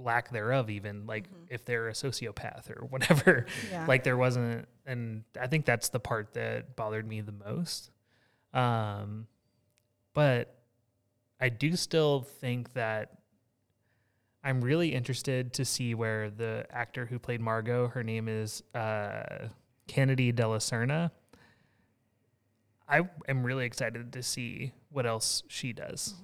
lack 0.03 0.31
thereof, 0.31 0.71
even 0.71 1.07
like 1.07 1.25
if 1.49 1.65
they're 1.65 1.89
a 1.89 1.93
sociopath 1.93 2.71
or 2.71 2.85
whatever. 2.87 3.47
Yeah. 3.71 3.87
Like 3.87 4.05
there 4.05 4.17
wasn't, 4.17 4.67
and 4.87 5.25
I 5.41 5.47
think 5.47 5.65
that's 5.65 5.91
the 5.91 6.01
part 6.01 6.35
that 6.35 6.77
bothered 6.77 7.07
me 7.07 7.21
the 7.21 7.33
most. 7.33 7.91
Um, 8.53 9.27
but 10.15 10.55
I 11.41 11.49
do 11.49 11.77
still 11.77 12.23
think 12.23 12.73
that 12.75 13.19
I'm 14.43 14.61
really 14.61 14.95
interested 14.95 15.53
to 15.55 15.65
see 15.65 15.95
where 15.95 16.31
the 16.31 16.67
actor 16.71 17.07
who 17.07 17.19
played 17.19 17.41
Margot, 17.41 17.89
her 17.89 18.03
name 18.03 18.29
is 18.29 18.63
uh, 18.75 19.49
Kenadi 19.89 20.33
DelaCerna. 20.33 21.11
I 22.89 23.03
am 23.29 23.45
really 23.45 23.67
excited 23.67 24.13
to 24.13 24.23
see 24.23 24.73
what 24.91 25.07
else 25.07 25.43
she 25.49 25.73
does. 25.73 26.15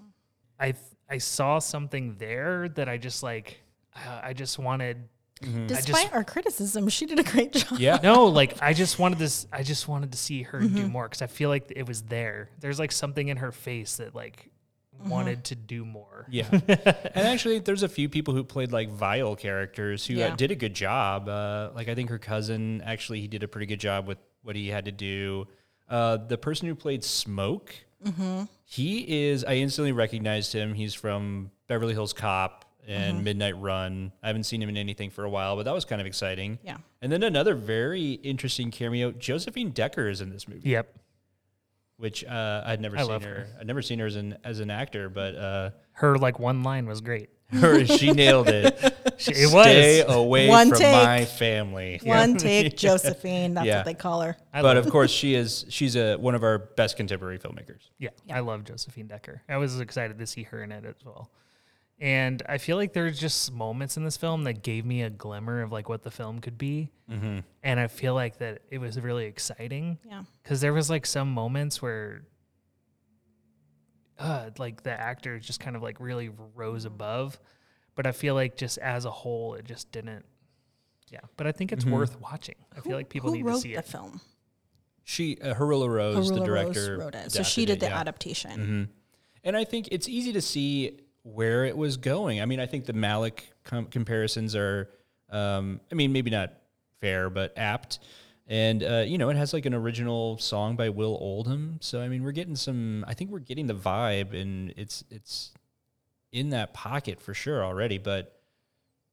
I 0.59 0.75
I 1.09 1.19
saw 1.19 1.59
something 1.59 2.17
there 2.19 2.69
that 2.71 2.89
I 2.89 2.97
just 2.97 3.23
like. 3.23 3.61
Uh, 3.97 4.21
I 4.23 4.33
just 4.33 4.59
wanted. 4.59 5.09
I 5.43 5.47
Despite 5.67 5.87
just- 6.05 6.15
our 6.15 6.25
criticism, 6.25 6.89
she 6.89 7.05
did 7.07 7.19
a 7.19 7.23
great 7.23 7.53
job. 7.53 7.79
yeah. 7.79 7.99
no, 8.03 8.25
like 8.27 8.55
I 8.63 8.73
just 8.73 8.99
wanted 8.99 9.19
this. 9.19 9.47
I 9.53 9.63
just 9.63 9.87
wanted 9.87 10.13
to 10.13 10.19
see 10.19 10.43
her 10.43 10.61
Mm-hmm. 10.61 10.77
do 10.77 10.89
more 10.89 11.05
because 11.05 11.21
I 11.23 11.27
feel 11.27 11.51
like 11.51 11.71
it 11.77 11.87
was 11.87 12.03
there. 12.03 12.49
There's 12.61 12.79
like 12.79 12.91
something 12.93 13.29
in 13.29 13.37
her 13.39 13.53
face 13.53 13.97
that 13.97 14.15
like 14.15 14.51
Mm-hmm. 14.99 15.11
wanted 15.11 15.45
to 15.45 15.55
do 15.55 15.85
more. 15.85 16.25
Yeah. 16.31 16.47
and 16.51 17.27
actually, 17.29 17.59
there's 17.59 17.83
a 17.83 17.89
few 17.89 18.09
people 18.09 18.33
who 18.33 18.43
played 18.43 18.73
like 18.73 18.89
vile 18.89 19.37
characters 19.37 20.07
who 20.07 20.23
uh, 20.23 20.35
did 20.37 20.51
a 20.51 20.55
good 20.55 20.73
job. 20.73 21.29
Uh, 21.29 21.69
like, 21.75 21.89
I 21.89 21.95
think 21.95 22.09
her 22.09 22.19
cousin, 22.19 22.81
actually, 22.83 23.21
he 23.21 23.29
did 23.29 23.43
a 23.43 23.49
pretty 23.49 23.67
good 23.67 23.79
job 23.79 24.07
with 24.09 24.17
what 24.43 24.57
he 24.57 24.69
had 24.69 24.87
to 24.87 24.93
do. 24.93 25.49
Uh, 25.87 26.17
the 26.17 26.39
person 26.39 26.67
who 26.67 26.75
played 26.75 27.05
Smoke, 27.05 27.75
Mm-hmm. 28.07 28.45
he 28.65 29.29
is, 29.29 29.45
I 29.45 29.55
instantly 29.57 29.93
recognized 29.93 30.53
him. 30.55 30.73
He's 30.75 30.95
from 30.95 31.51
Beverly 31.67 31.93
Hills 31.93 32.13
Cop 32.15 32.65
and 32.87 33.17
Mm-hmm. 33.17 33.25
Midnight 33.25 33.61
Run. 33.61 34.13
I 34.23 34.29
haven't 34.29 34.45
seen 34.45 34.63
him 34.63 34.69
in 34.69 34.77
anything 34.77 35.11
for 35.11 35.25
a 35.25 35.31
while, 35.31 35.57
but 35.57 35.65
that 35.65 35.75
was 35.75 35.85
kind 35.85 36.01
of 36.01 36.07
exciting. 36.07 36.59
Yeah. 36.65 36.77
And 37.03 37.11
then 37.11 37.23
another 37.23 37.55
very 37.55 38.13
interesting 38.13 38.71
cameo 38.71 39.13
Josephine 39.13 39.71
Decker 39.71 40.09
is 40.09 40.21
in 40.21 40.31
this 40.31 40.47
movie 40.49 40.69
Yep. 40.71 40.95
which 41.97 42.25
uh, 42.25 42.63
I'd 42.67 42.81
never 42.81 42.99
I 42.99 43.03
seen 43.03 43.21
her. 43.23 43.29
her. 43.29 43.47
I'd 43.61 43.67
never 43.67 43.83
seen 43.83 43.99
her 43.99 44.07
as 44.07 44.17
an 44.17 44.37
as 44.45 44.61
an 44.61 44.71
actor, 44.71 45.09
but 45.09 45.35
uh, 45.35 45.71
Her 45.93 46.19
like 46.19 46.39
one 46.39 46.63
line 46.63 46.87
was 46.87 47.01
great. 47.01 47.31
her 47.53 47.85
she 47.87 48.13
nailed 48.13 48.49
it. 48.49 48.79
She, 49.19 49.31
it 49.31 49.49
Stay 49.49 50.05
was. 50.05 50.15
away 50.15 50.47
One 50.47 50.69
from 50.69 50.79
take. 50.79 50.93
my 51.07 51.25
family. 51.25 51.99
One 52.05 52.37
take, 52.37 52.77
Josephine. 52.85 53.55
That's 53.55 53.67
Yeah. 53.67 53.77
what 53.79 53.87
they 53.87 53.95
call 53.95 54.21
her. 54.21 54.37
I 54.53 54.61
but 54.61 54.77
of 54.77 54.91
course, 54.91 55.11
she 55.11 55.35
is 55.35 55.65
she's 55.71 55.97
a 55.97 56.17
one 56.17 56.35
of 56.35 56.43
our 56.43 56.59
best 56.59 56.99
contemporary 56.99 57.39
filmmakers. 57.39 57.89
yeah, 57.99 58.11
I 58.31 58.41
love 58.41 58.65
Josephine 58.65 59.07
Decker. 59.07 59.41
I 59.49 59.57
was 59.57 59.81
excited 59.81 60.19
to 60.19 60.27
see 60.27 60.43
her 60.43 60.63
in 60.63 60.71
it 60.71 60.85
as 60.85 60.97
well. 61.03 61.31
And 61.99 62.43
I 62.47 62.59
feel 62.59 62.77
like 62.77 62.93
there's 62.93 63.19
just 63.19 63.53
moments 63.53 63.97
in 63.97 64.05
this 64.05 64.19
film 64.19 64.45
that 64.45 64.63
gave 64.63 64.85
me 64.85 65.03
a 65.03 65.09
glimmer 65.11 65.63
of 65.63 65.73
like 65.73 65.89
what 65.89 66.03
the 66.03 66.11
film 66.11 66.41
could 66.41 66.59
be. 66.59 66.91
Mm-hmm. 67.11 67.39
And 67.63 67.81
I 67.81 67.87
feel 67.87 68.13
like 68.15 68.39
that 68.39 68.63
it 68.71 68.79
was 68.79 69.01
really 69.01 69.25
exciting. 69.25 69.99
Yeah. 70.07 70.25
because 70.43 70.61
there 70.61 70.75
was 70.75 70.91
like 70.91 71.07
some 71.07 71.31
moments 71.31 71.81
where 71.81 72.23
uh 74.19 74.51
like 74.59 74.83
the 74.83 74.91
actor 74.91 75.39
just 75.39 75.61
kind 75.61 75.77
of 75.77 75.83
like 75.83 76.01
really 76.01 76.31
rose 76.55 76.87
above 76.87 77.39
but 77.95 78.07
i 78.07 78.13
feel 78.13 78.35
like 78.35 78.57
just 78.57 78.79
as 78.79 79.05
a 79.05 79.11
whole 79.11 79.53
it 79.53 79.65
just 79.67 79.93
didn't 79.93 80.25
yeah 81.11 81.21
but 81.37 81.47
i 81.47 81.53
think 81.53 81.71
it's 81.71 81.85
worth 81.85 82.19
watching 82.21 82.55
i 82.75 82.81
feel 82.81 82.97
like 82.97 83.11
people 83.11 83.31
need 83.31 83.45
wrote 83.45 83.57
to 83.57 83.61
see 83.61 83.73
the 83.75 83.81
it 83.81 83.85
film? 83.85 84.21
She 85.09 85.39
uh, 85.41 85.55
Haroula 85.55 85.89
Rose, 85.89 86.31
the 86.31 86.41
director, 86.41 86.97
Rose 86.97 86.99
wrote 86.99 87.15
it. 87.15 87.31
So 87.31 87.45
she 87.45 87.65
did 87.65 87.75
it, 87.75 87.81
the 87.81 87.87
yeah. 87.87 88.01
adaptation. 88.01 88.89
Mhm. 88.89 88.89
And 89.45 89.57
I 89.57 89.63
think 89.63 89.87
it's 89.93 90.09
easy 90.09 90.33
to 90.33 90.43
see 90.43 90.99
where 91.35 91.65
it 91.65 91.77
was 91.77 91.97
going. 91.97 92.41
I 92.41 92.47
mean, 92.47 92.61
I 92.61 92.67
think 92.67 92.85
the 92.85 92.93
Malick 92.93 93.41
com- 93.65 93.87
comparisons 93.87 94.55
are, 94.55 94.89
um, 95.31 95.81
I 95.91 95.95
mean, 95.95 96.13
maybe 96.13 96.31
not 96.31 96.53
fair, 97.01 97.31
but 97.31 97.53
apt. 97.57 97.99
And 98.47 98.83
uh, 98.83 99.05
you 99.07 99.19
know, 99.19 99.29
it 99.31 99.37
has 99.37 99.53
like 99.53 99.67
an 99.67 99.75
original 99.75 100.39
song 100.39 100.77
by 100.77 100.89
Will 100.89 101.19
Oldham. 101.21 101.79
So 101.81 102.01
I 102.01 102.09
mean, 102.09 102.23
we're 102.23 102.33
getting 102.33 102.55
some. 102.55 103.05
I 103.09 103.15
think 103.15 103.31
we're 103.31 103.41
getting 103.41 103.67
the 103.67 103.75
vibe, 103.75 104.41
and 104.41 104.73
it's 104.77 105.03
it's 105.11 105.53
in 106.31 106.51
that 106.51 106.73
pocket 106.73 107.21
for 107.21 107.35
sure 107.35 107.65
already. 107.65 107.99
But 107.99 108.41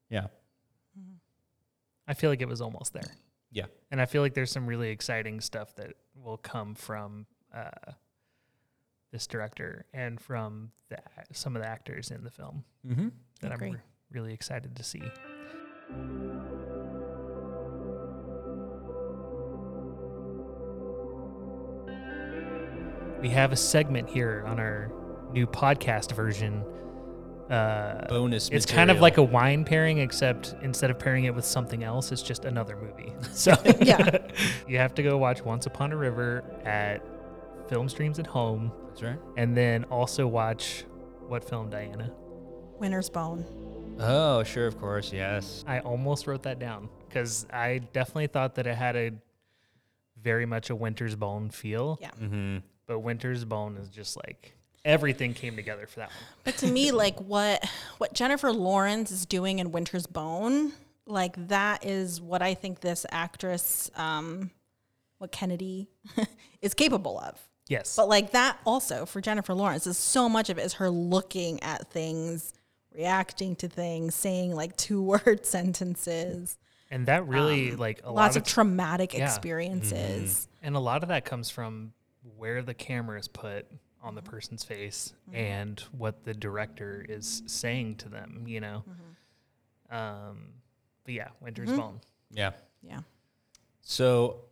yeah, 0.10 0.28
i 2.08 2.14
feel 2.14 2.30
like 2.30 2.42
it 2.42 2.48
was 2.48 2.62
almost 2.62 2.94
there 2.94 3.12
yeah, 3.52 3.66
and 3.92 4.02
i 4.02 4.06
feel 4.06 4.22
like 4.22 4.34
there's 4.34 4.52
some 4.52 4.68
really 4.68 4.90
exciting 4.90 5.42
stuff 5.42 5.76
that 5.76 5.94
will 6.16 6.38
come 6.38 6.76
from 6.76 7.26
uh 7.54 7.70
this 9.14 9.26
director 9.28 9.86
and 9.94 10.20
from 10.20 10.72
the 10.90 10.98
some 11.32 11.56
of 11.56 11.62
the 11.62 11.68
actors 11.68 12.12
in 12.12 12.24
the 12.24 12.32
film 12.32 12.66
mm-hmm. 12.86 13.08
that 13.42 13.54
Agree. 13.54 13.68
i'm 13.68 13.74
re- 13.76 13.80
really 14.12 14.34
excited 14.34 14.76
to 14.76 14.84
see 14.84 15.02
we 23.24 23.30
have 23.30 23.54
a 23.54 23.56
segment 23.56 24.10
here 24.10 24.44
on 24.46 24.60
our 24.60 24.92
new 25.32 25.48
podcast 25.48 26.12
version. 26.12 26.64
Uh, 27.50 28.06
bonus. 28.08 28.50
it's 28.50 28.66
kind 28.66 28.90
of 28.92 29.00
like 29.00 29.18
a 29.18 29.24
wine 29.24 29.64
pairing, 29.64 30.00
except 30.00 30.56
instead 30.62 30.90
of 30.90 31.00
pairing 31.00 31.26
it 31.26 31.34
with 31.34 31.46
something 31.46 31.84
else, 31.84 32.12
it's 32.12 32.22
just 32.22 32.46
another 32.46 32.76
movie. 32.76 33.14
So 33.34 33.56
Yeah. 33.80 34.18
you 34.68 34.78
have 34.78 34.94
to 34.96 35.04
go 35.04 35.18
watch 35.18 35.42
Once 35.42 35.66
Upon 35.66 35.92
a 35.92 35.96
River 35.96 36.44
at 36.66 37.02
Film 37.70 37.90
Streams 37.90 38.20
at 38.20 38.28
Home, 38.28 38.72
That's 38.88 39.02
right. 39.04 39.20
and 39.38 39.56
then 39.56 39.84
also 39.86 40.28
watch 40.28 40.86
what 41.28 41.44
film, 41.44 41.70
Diana? 41.70 42.12
Winter's 42.80 43.10
Bone. 43.10 43.46
Oh, 44.00 44.44
sure, 44.44 44.68
of 44.68 44.80
course, 44.80 45.14
yes. 45.14 45.64
I 45.68 45.80
almost 45.80 46.28
wrote 46.28 46.44
that 46.44 46.60
down 46.60 46.90
because 47.08 47.46
I 47.52 47.80
definitely 47.94 48.28
thought 48.28 48.56
that 48.56 48.68
it 48.68 48.76
had 48.76 48.96
a 48.96 49.12
very 50.22 50.46
much 50.46 50.70
a 50.70 50.76
Winter's 50.76 51.16
Bone 51.16 51.50
feel. 51.50 51.98
Yeah. 52.02 52.12
Mm-hmm. 52.20 52.58
But 52.88 53.00
Winter's 53.00 53.46
Bone 53.46 53.78
is 53.78 53.90
just 53.90 54.18
like 54.18 54.54
everything 54.86 55.34
came 55.34 55.56
together 55.56 55.88
for 55.88 56.02
that 56.02 56.10
one. 56.10 56.26
But 56.44 56.58
to 56.58 56.68
me, 56.68 56.92
like 57.04 57.20
what 57.20 57.68
what 57.98 58.14
Jennifer 58.14 58.52
Lawrence 58.52 59.12
is 59.12 59.26
doing 59.26 59.60
in 59.60 59.72
Winter's 59.72 60.08
Bone, 60.08 60.74
like 61.06 61.48
that 61.48 61.86
is 61.86 62.20
what 62.20 62.42
I 62.42 62.54
think 62.54 62.82
this 62.82 63.06
actress, 63.12 63.90
um, 63.96 64.52
what 65.20 65.32
Kenadi 65.32 65.88
is 66.62 66.74
capable 66.74 67.20
of. 67.20 67.40
Yes. 67.68 67.96
But 67.96 68.10
like 68.10 68.32
that 68.32 68.58
also 68.66 69.06
for 69.06 69.22
Jennifer 69.22 69.54
Lawrence 69.54 69.88
is 69.88 69.98
so 69.98 70.28
much 70.28 70.50
of 70.50 70.58
it 70.58 70.66
is 70.66 70.74
her 70.74 70.90
looking 70.90 71.62
at 71.64 71.90
things, 71.90 72.54
reacting 72.94 73.56
to 73.58 73.68
things, 73.68 74.16
saying 74.16 74.54
like 74.54 74.76
two 74.78 75.02
word 75.26 75.46
sentences. 75.46 76.58
and 76.92 77.06
that 77.08 77.28
really 77.28 77.72
like 77.76 78.02
a 78.04 78.10
um, 78.10 78.16
Lots 78.16 78.36
lot 78.36 78.42
of 78.42 78.48
traumatic 78.48 79.14
yeah. 79.14 79.20
Mm-hmm. 79.20 79.28
experiences. 79.28 80.48
and 80.62 80.76
a 80.76 80.80
lot 80.80 81.04
of 81.04 81.10
that 81.10 81.26
comes 81.26 81.50
from 81.50 81.94
where 82.38 82.62
the 82.62 82.74
camera 82.74 83.20
is 83.20 83.28
put 83.28 83.66
on 84.02 84.16
the 84.16 84.22
person's 84.22 84.64
face 84.64 85.14
and 85.32 85.80
what 85.92 86.26
the 86.26 86.34
director 86.34 87.06
is 87.08 87.44
saying 87.46 87.96
to 87.96 88.10
them, 88.10 88.44
you 88.46 88.60
know. 88.60 88.84
Um 89.90 90.54
but 91.06 91.14
yeah, 91.14 91.30
Winter's 91.42 91.72
Bone. 91.72 92.00
Yeah. 92.32 92.52
Yeah. 92.82 93.00
So, 93.82 94.46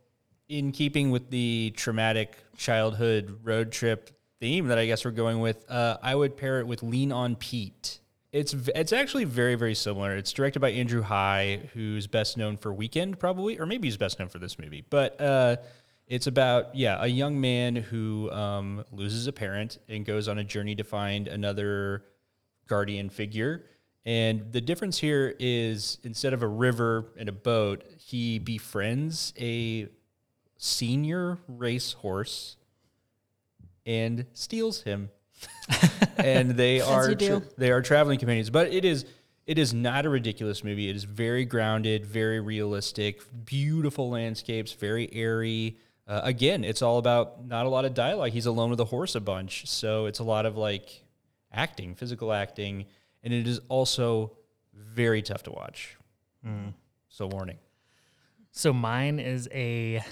in 0.52 0.70
keeping 0.70 1.10
with 1.10 1.30
the 1.30 1.72
traumatic 1.76 2.36
childhood 2.58 3.40
road 3.42 3.72
trip 3.72 4.10
theme 4.38 4.66
that 4.66 4.76
I 4.76 4.84
guess 4.84 5.02
we're 5.02 5.10
going 5.12 5.40
with, 5.40 5.64
uh, 5.70 5.96
I 6.02 6.14
would 6.14 6.36
pair 6.36 6.60
it 6.60 6.66
with 6.66 6.82
Lean 6.82 7.10
on 7.10 7.36
Pete. 7.36 8.00
It's 8.32 8.52
it's 8.74 8.92
actually 8.92 9.24
very 9.24 9.54
very 9.54 9.74
similar. 9.74 10.14
It's 10.14 10.32
directed 10.32 10.60
by 10.60 10.70
Andrew 10.70 11.02
Haigh, 11.02 11.70
who's 11.72 12.06
best 12.06 12.36
known 12.36 12.58
for 12.58 12.72
Weekend, 12.72 13.18
probably, 13.18 13.58
or 13.58 13.66
maybe 13.66 13.88
he's 13.88 13.96
best 13.96 14.18
known 14.18 14.28
for 14.28 14.38
this 14.38 14.58
movie. 14.58 14.84
But 14.88 15.18
uh, 15.20 15.56
it's 16.06 16.26
about 16.26 16.74
yeah 16.74 16.98
a 17.00 17.06
young 17.06 17.40
man 17.40 17.74
who 17.74 18.30
um, 18.30 18.84
loses 18.92 19.26
a 19.26 19.32
parent 19.32 19.78
and 19.88 20.04
goes 20.04 20.28
on 20.28 20.38
a 20.38 20.44
journey 20.44 20.74
to 20.76 20.84
find 20.84 21.28
another 21.28 22.04
guardian 22.68 23.08
figure. 23.08 23.64
And 24.04 24.52
the 24.52 24.60
difference 24.60 24.98
here 24.98 25.34
is 25.38 25.98
instead 26.02 26.32
of 26.34 26.42
a 26.42 26.48
river 26.48 27.12
and 27.16 27.28
a 27.28 27.32
boat, 27.32 27.84
he 27.98 28.38
befriends 28.38 29.32
a 29.38 29.88
senior 30.62 31.38
racehorse 31.48 32.56
and 33.84 34.26
steals 34.32 34.82
him. 34.82 35.10
and 36.18 36.52
they 36.52 36.80
are 36.80 37.16
tra- 37.16 37.42
they 37.58 37.72
are 37.72 37.82
traveling 37.82 38.16
companions, 38.16 38.48
but 38.48 38.72
it 38.72 38.84
is 38.84 39.04
it 39.44 39.58
is 39.58 39.74
not 39.74 40.06
a 40.06 40.08
ridiculous 40.08 40.62
movie. 40.62 40.88
It 40.88 40.94
is 40.94 41.02
very 41.02 41.44
grounded, 41.44 42.06
very 42.06 42.38
realistic, 42.38 43.22
beautiful 43.44 44.08
landscapes, 44.08 44.72
very 44.72 45.12
airy. 45.12 45.78
Uh, 46.06 46.20
again, 46.22 46.62
it's 46.62 46.80
all 46.80 46.98
about 46.98 47.44
not 47.44 47.66
a 47.66 47.68
lot 47.68 47.84
of 47.84 47.92
dialogue. 47.92 48.30
He's 48.30 48.46
alone 48.46 48.70
with 48.70 48.78
a 48.78 48.84
horse 48.84 49.16
a 49.16 49.20
bunch, 49.20 49.68
so 49.68 50.06
it's 50.06 50.20
a 50.20 50.24
lot 50.24 50.46
of 50.46 50.56
like 50.56 51.02
acting, 51.52 51.96
physical 51.96 52.32
acting, 52.32 52.86
and 53.24 53.34
it 53.34 53.48
is 53.48 53.60
also 53.68 54.36
very 54.72 55.22
tough 55.22 55.42
to 55.44 55.50
watch. 55.50 55.96
So 57.08 57.26
warning. 57.26 57.58
So 58.52 58.72
mine 58.72 59.18
is 59.18 59.48
a 59.52 60.04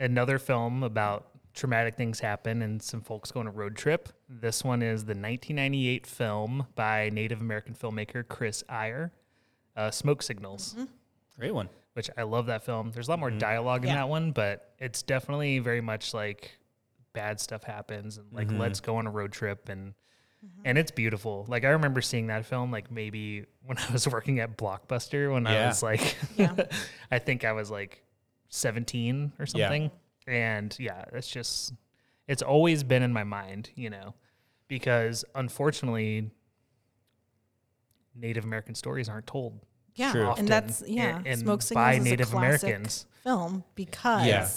another 0.00 0.38
film 0.38 0.82
about 0.82 1.28
traumatic 1.54 1.94
things 1.94 2.20
happen 2.20 2.62
and 2.62 2.82
some 2.82 3.00
folks 3.00 3.30
go 3.30 3.40
on 3.40 3.46
a 3.46 3.50
road 3.50 3.76
trip. 3.76 4.08
This 4.28 4.64
one 4.64 4.82
is 4.82 5.04
the 5.04 5.10
1998 5.10 6.06
film 6.06 6.66
by 6.74 7.10
Native 7.12 7.40
American 7.40 7.74
filmmaker 7.74 8.26
Chris 8.26 8.64
Eyre, 8.68 9.12
uh, 9.76 9.90
Smoke 9.90 10.22
Signals, 10.22 10.74
mm-hmm. 10.74 10.86
Great 11.38 11.54
one. 11.54 11.68
which 11.94 12.10
I 12.16 12.22
love 12.22 12.46
that 12.46 12.64
film. 12.64 12.90
There's 12.92 13.08
a 13.08 13.10
lot 13.10 13.20
more 13.20 13.30
mm-hmm. 13.30 13.38
dialogue 13.38 13.82
in 13.84 13.88
Yeah. 13.88 13.96
that 13.96 14.08
one, 14.08 14.32
but 14.32 14.74
it's 14.78 15.02
definitely 15.02 15.58
very 15.58 15.80
much 15.80 16.14
like 16.14 16.58
bad 17.12 17.40
stuff 17.40 17.64
happens 17.64 18.18
and 18.18 18.32
like 18.32 18.48
mm-hmm. 18.48 18.58
let's 18.58 18.80
go 18.80 18.96
on 18.96 19.06
a 19.06 19.10
road 19.10 19.32
trip 19.32 19.68
and 19.68 19.94
and 20.64 20.78
it's 20.78 20.90
beautiful. 20.90 21.44
Like 21.48 21.64
I 21.64 21.70
remember 21.70 22.00
seeing 22.00 22.28
that 22.28 22.46
film 22.46 22.70
like 22.70 22.90
maybe 22.90 23.44
when 23.64 23.76
I 23.88 23.92
was 23.92 24.08
working 24.08 24.38
at 24.40 24.56
Blockbuster 24.56 25.32
when 25.32 25.46
I 25.46 25.66
was 25.66 25.82
like 25.82 26.16
Yeah. 26.36 26.54
I 27.10 27.18
think 27.18 27.44
I 27.44 27.52
was 27.52 27.70
like 27.70 28.02
17 28.50 29.32
or 29.38 29.46
Yeah. 29.46 29.46
something. 29.46 29.90
And 30.26 30.76
yeah, 30.78 31.04
it's 31.12 31.28
just 31.28 31.72
it's 32.28 32.42
always 32.42 32.84
been 32.84 33.02
in 33.02 33.12
my 33.12 33.24
mind, 33.24 33.70
you 33.74 33.90
know, 33.90 34.14
because 34.68 35.24
unfortunately 35.34 36.30
Native 38.14 38.44
American 38.44 38.74
stories 38.74 39.08
aren't 39.08 39.26
told 39.26 39.60
Yeah, 39.94 40.12
True. 40.12 40.24
often 40.26 40.40
and 40.44 40.48
that's 40.48 40.82
in- 40.82 40.94
yeah. 40.94 41.22
in- 41.24 41.38
Smoke 41.38 41.62
Signals 41.62 41.84
by 41.84 41.94
is 41.94 42.04
Native 42.04 42.28
a 42.28 42.30
classic 42.32 42.62
Americans. 42.68 43.06
film 43.24 43.64
because 43.74 44.26
Yeah. 44.26 44.48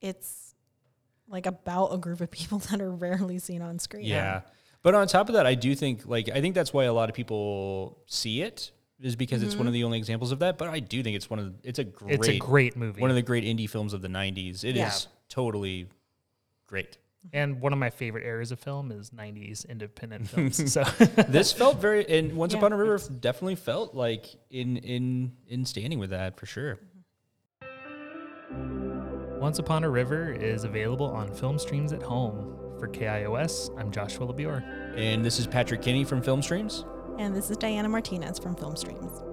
it's 0.00 0.54
like 1.26 1.44
about 1.46 1.88
a 1.92 1.98
group 1.98 2.20
of 2.20 2.30
people 2.30 2.58
that 2.70 2.80
are 2.80 2.90
rarely 2.90 3.38
seen 3.38 3.60
on 3.62 3.78
screen. 3.78 4.04
Yeah. 4.06 4.42
But 4.82 4.94
on 4.94 5.06
top 5.08 5.28
of 5.28 5.34
that, 5.34 5.44
I 5.46 5.54
do 5.54 5.74
think 5.74 6.06
like 6.06 6.28
I 6.30 6.40
think 6.40 6.54
that's 6.54 6.72
why 6.72 6.84
a 6.84 6.92
lot 6.92 7.08
of 7.10 7.14
people 7.14 8.02
see 8.06 8.42
it 8.42 8.70
is 9.00 9.16
because 9.16 9.42
it's 9.42 9.54
one 9.54 9.60
mm-hmm. 9.60 9.68
of 9.68 9.72
the 9.74 9.84
only 9.84 9.98
examples 9.98 10.32
of 10.32 10.40
that. 10.40 10.58
But 10.58 10.68
I 10.68 10.80
do 10.80 11.02
think 11.02 11.16
it's 11.16 11.30
one 11.30 11.38
of 11.38 11.46
the, 11.46 11.68
it's 11.68 11.78
a 11.78 11.84
great 11.84 12.14
It's 12.14 12.28
a 12.28 12.38
great 12.38 12.76
movie. 12.76 13.00
one 13.00 13.10
of 13.10 13.16
the 13.16 13.22
great 13.22 13.44
indie 13.44 13.68
films 13.68 13.92
of 13.92 14.02
the 14.02 14.08
'90s. 14.08 14.64
It 14.64 14.70
is 14.70 14.76
Yeah. 14.76 14.90
totally 15.28 15.88
great. 16.66 16.98
and 17.32 17.60
one 17.60 17.72
of 17.72 17.78
my 17.78 17.90
favorite 17.90 18.24
eras 18.24 18.52
of 18.52 18.60
film 18.60 18.92
is 18.92 19.10
90s 19.10 19.68
independent 19.68 20.28
films. 20.30 20.72
so 20.72 20.82
this 21.28 21.52
felt 21.52 21.78
very 21.78 22.08
and 22.08 22.34
Once 22.36 22.52
Yeah, 22.52 22.58
Upon 22.58 22.72
a 22.72 22.76
River 22.76 22.98
definitely 23.20 23.56
felt 23.56 23.94
like 23.94 24.26
in 24.50 24.76
in 24.78 25.32
in 25.48 25.64
standing 25.64 25.98
with 25.98 26.10
that 26.10 26.38
for 26.38 26.46
sure. 26.46 26.78
Mm-hmm. 27.62 29.40
Once 29.40 29.58
Upon 29.58 29.84
a 29.84 29.90
River 29.90 30.32
is 30.32 30.64
available 30.64 31.06
on 31.06 31.32
film 31.32 31.58
streams 31.58 31.92
at 31.92 32.02
home. 32.02 32.54
For 32.78 32.86
KIOS, 32.86 33.76
I'm 33.76 33.90
Joshua 33.90 34.32
LeBior. 34.32 34.96
And 34.96 35.24
this 35.24 35.40
is 35.40 35.48
Patrick 35.48 35.82
Kinney 35.82 36.04
from 36.04 36.22
Film 36.22 36.40
Streams. 36.42 36.84
And 37.18 37.34
this 37.34 37.50
is 37.50 37.56
Diana 37.56 37.88
Martinez 37.88 38.38
from 38.38 38.54
Film 38.54 38.76
Streams. 38.76 39.27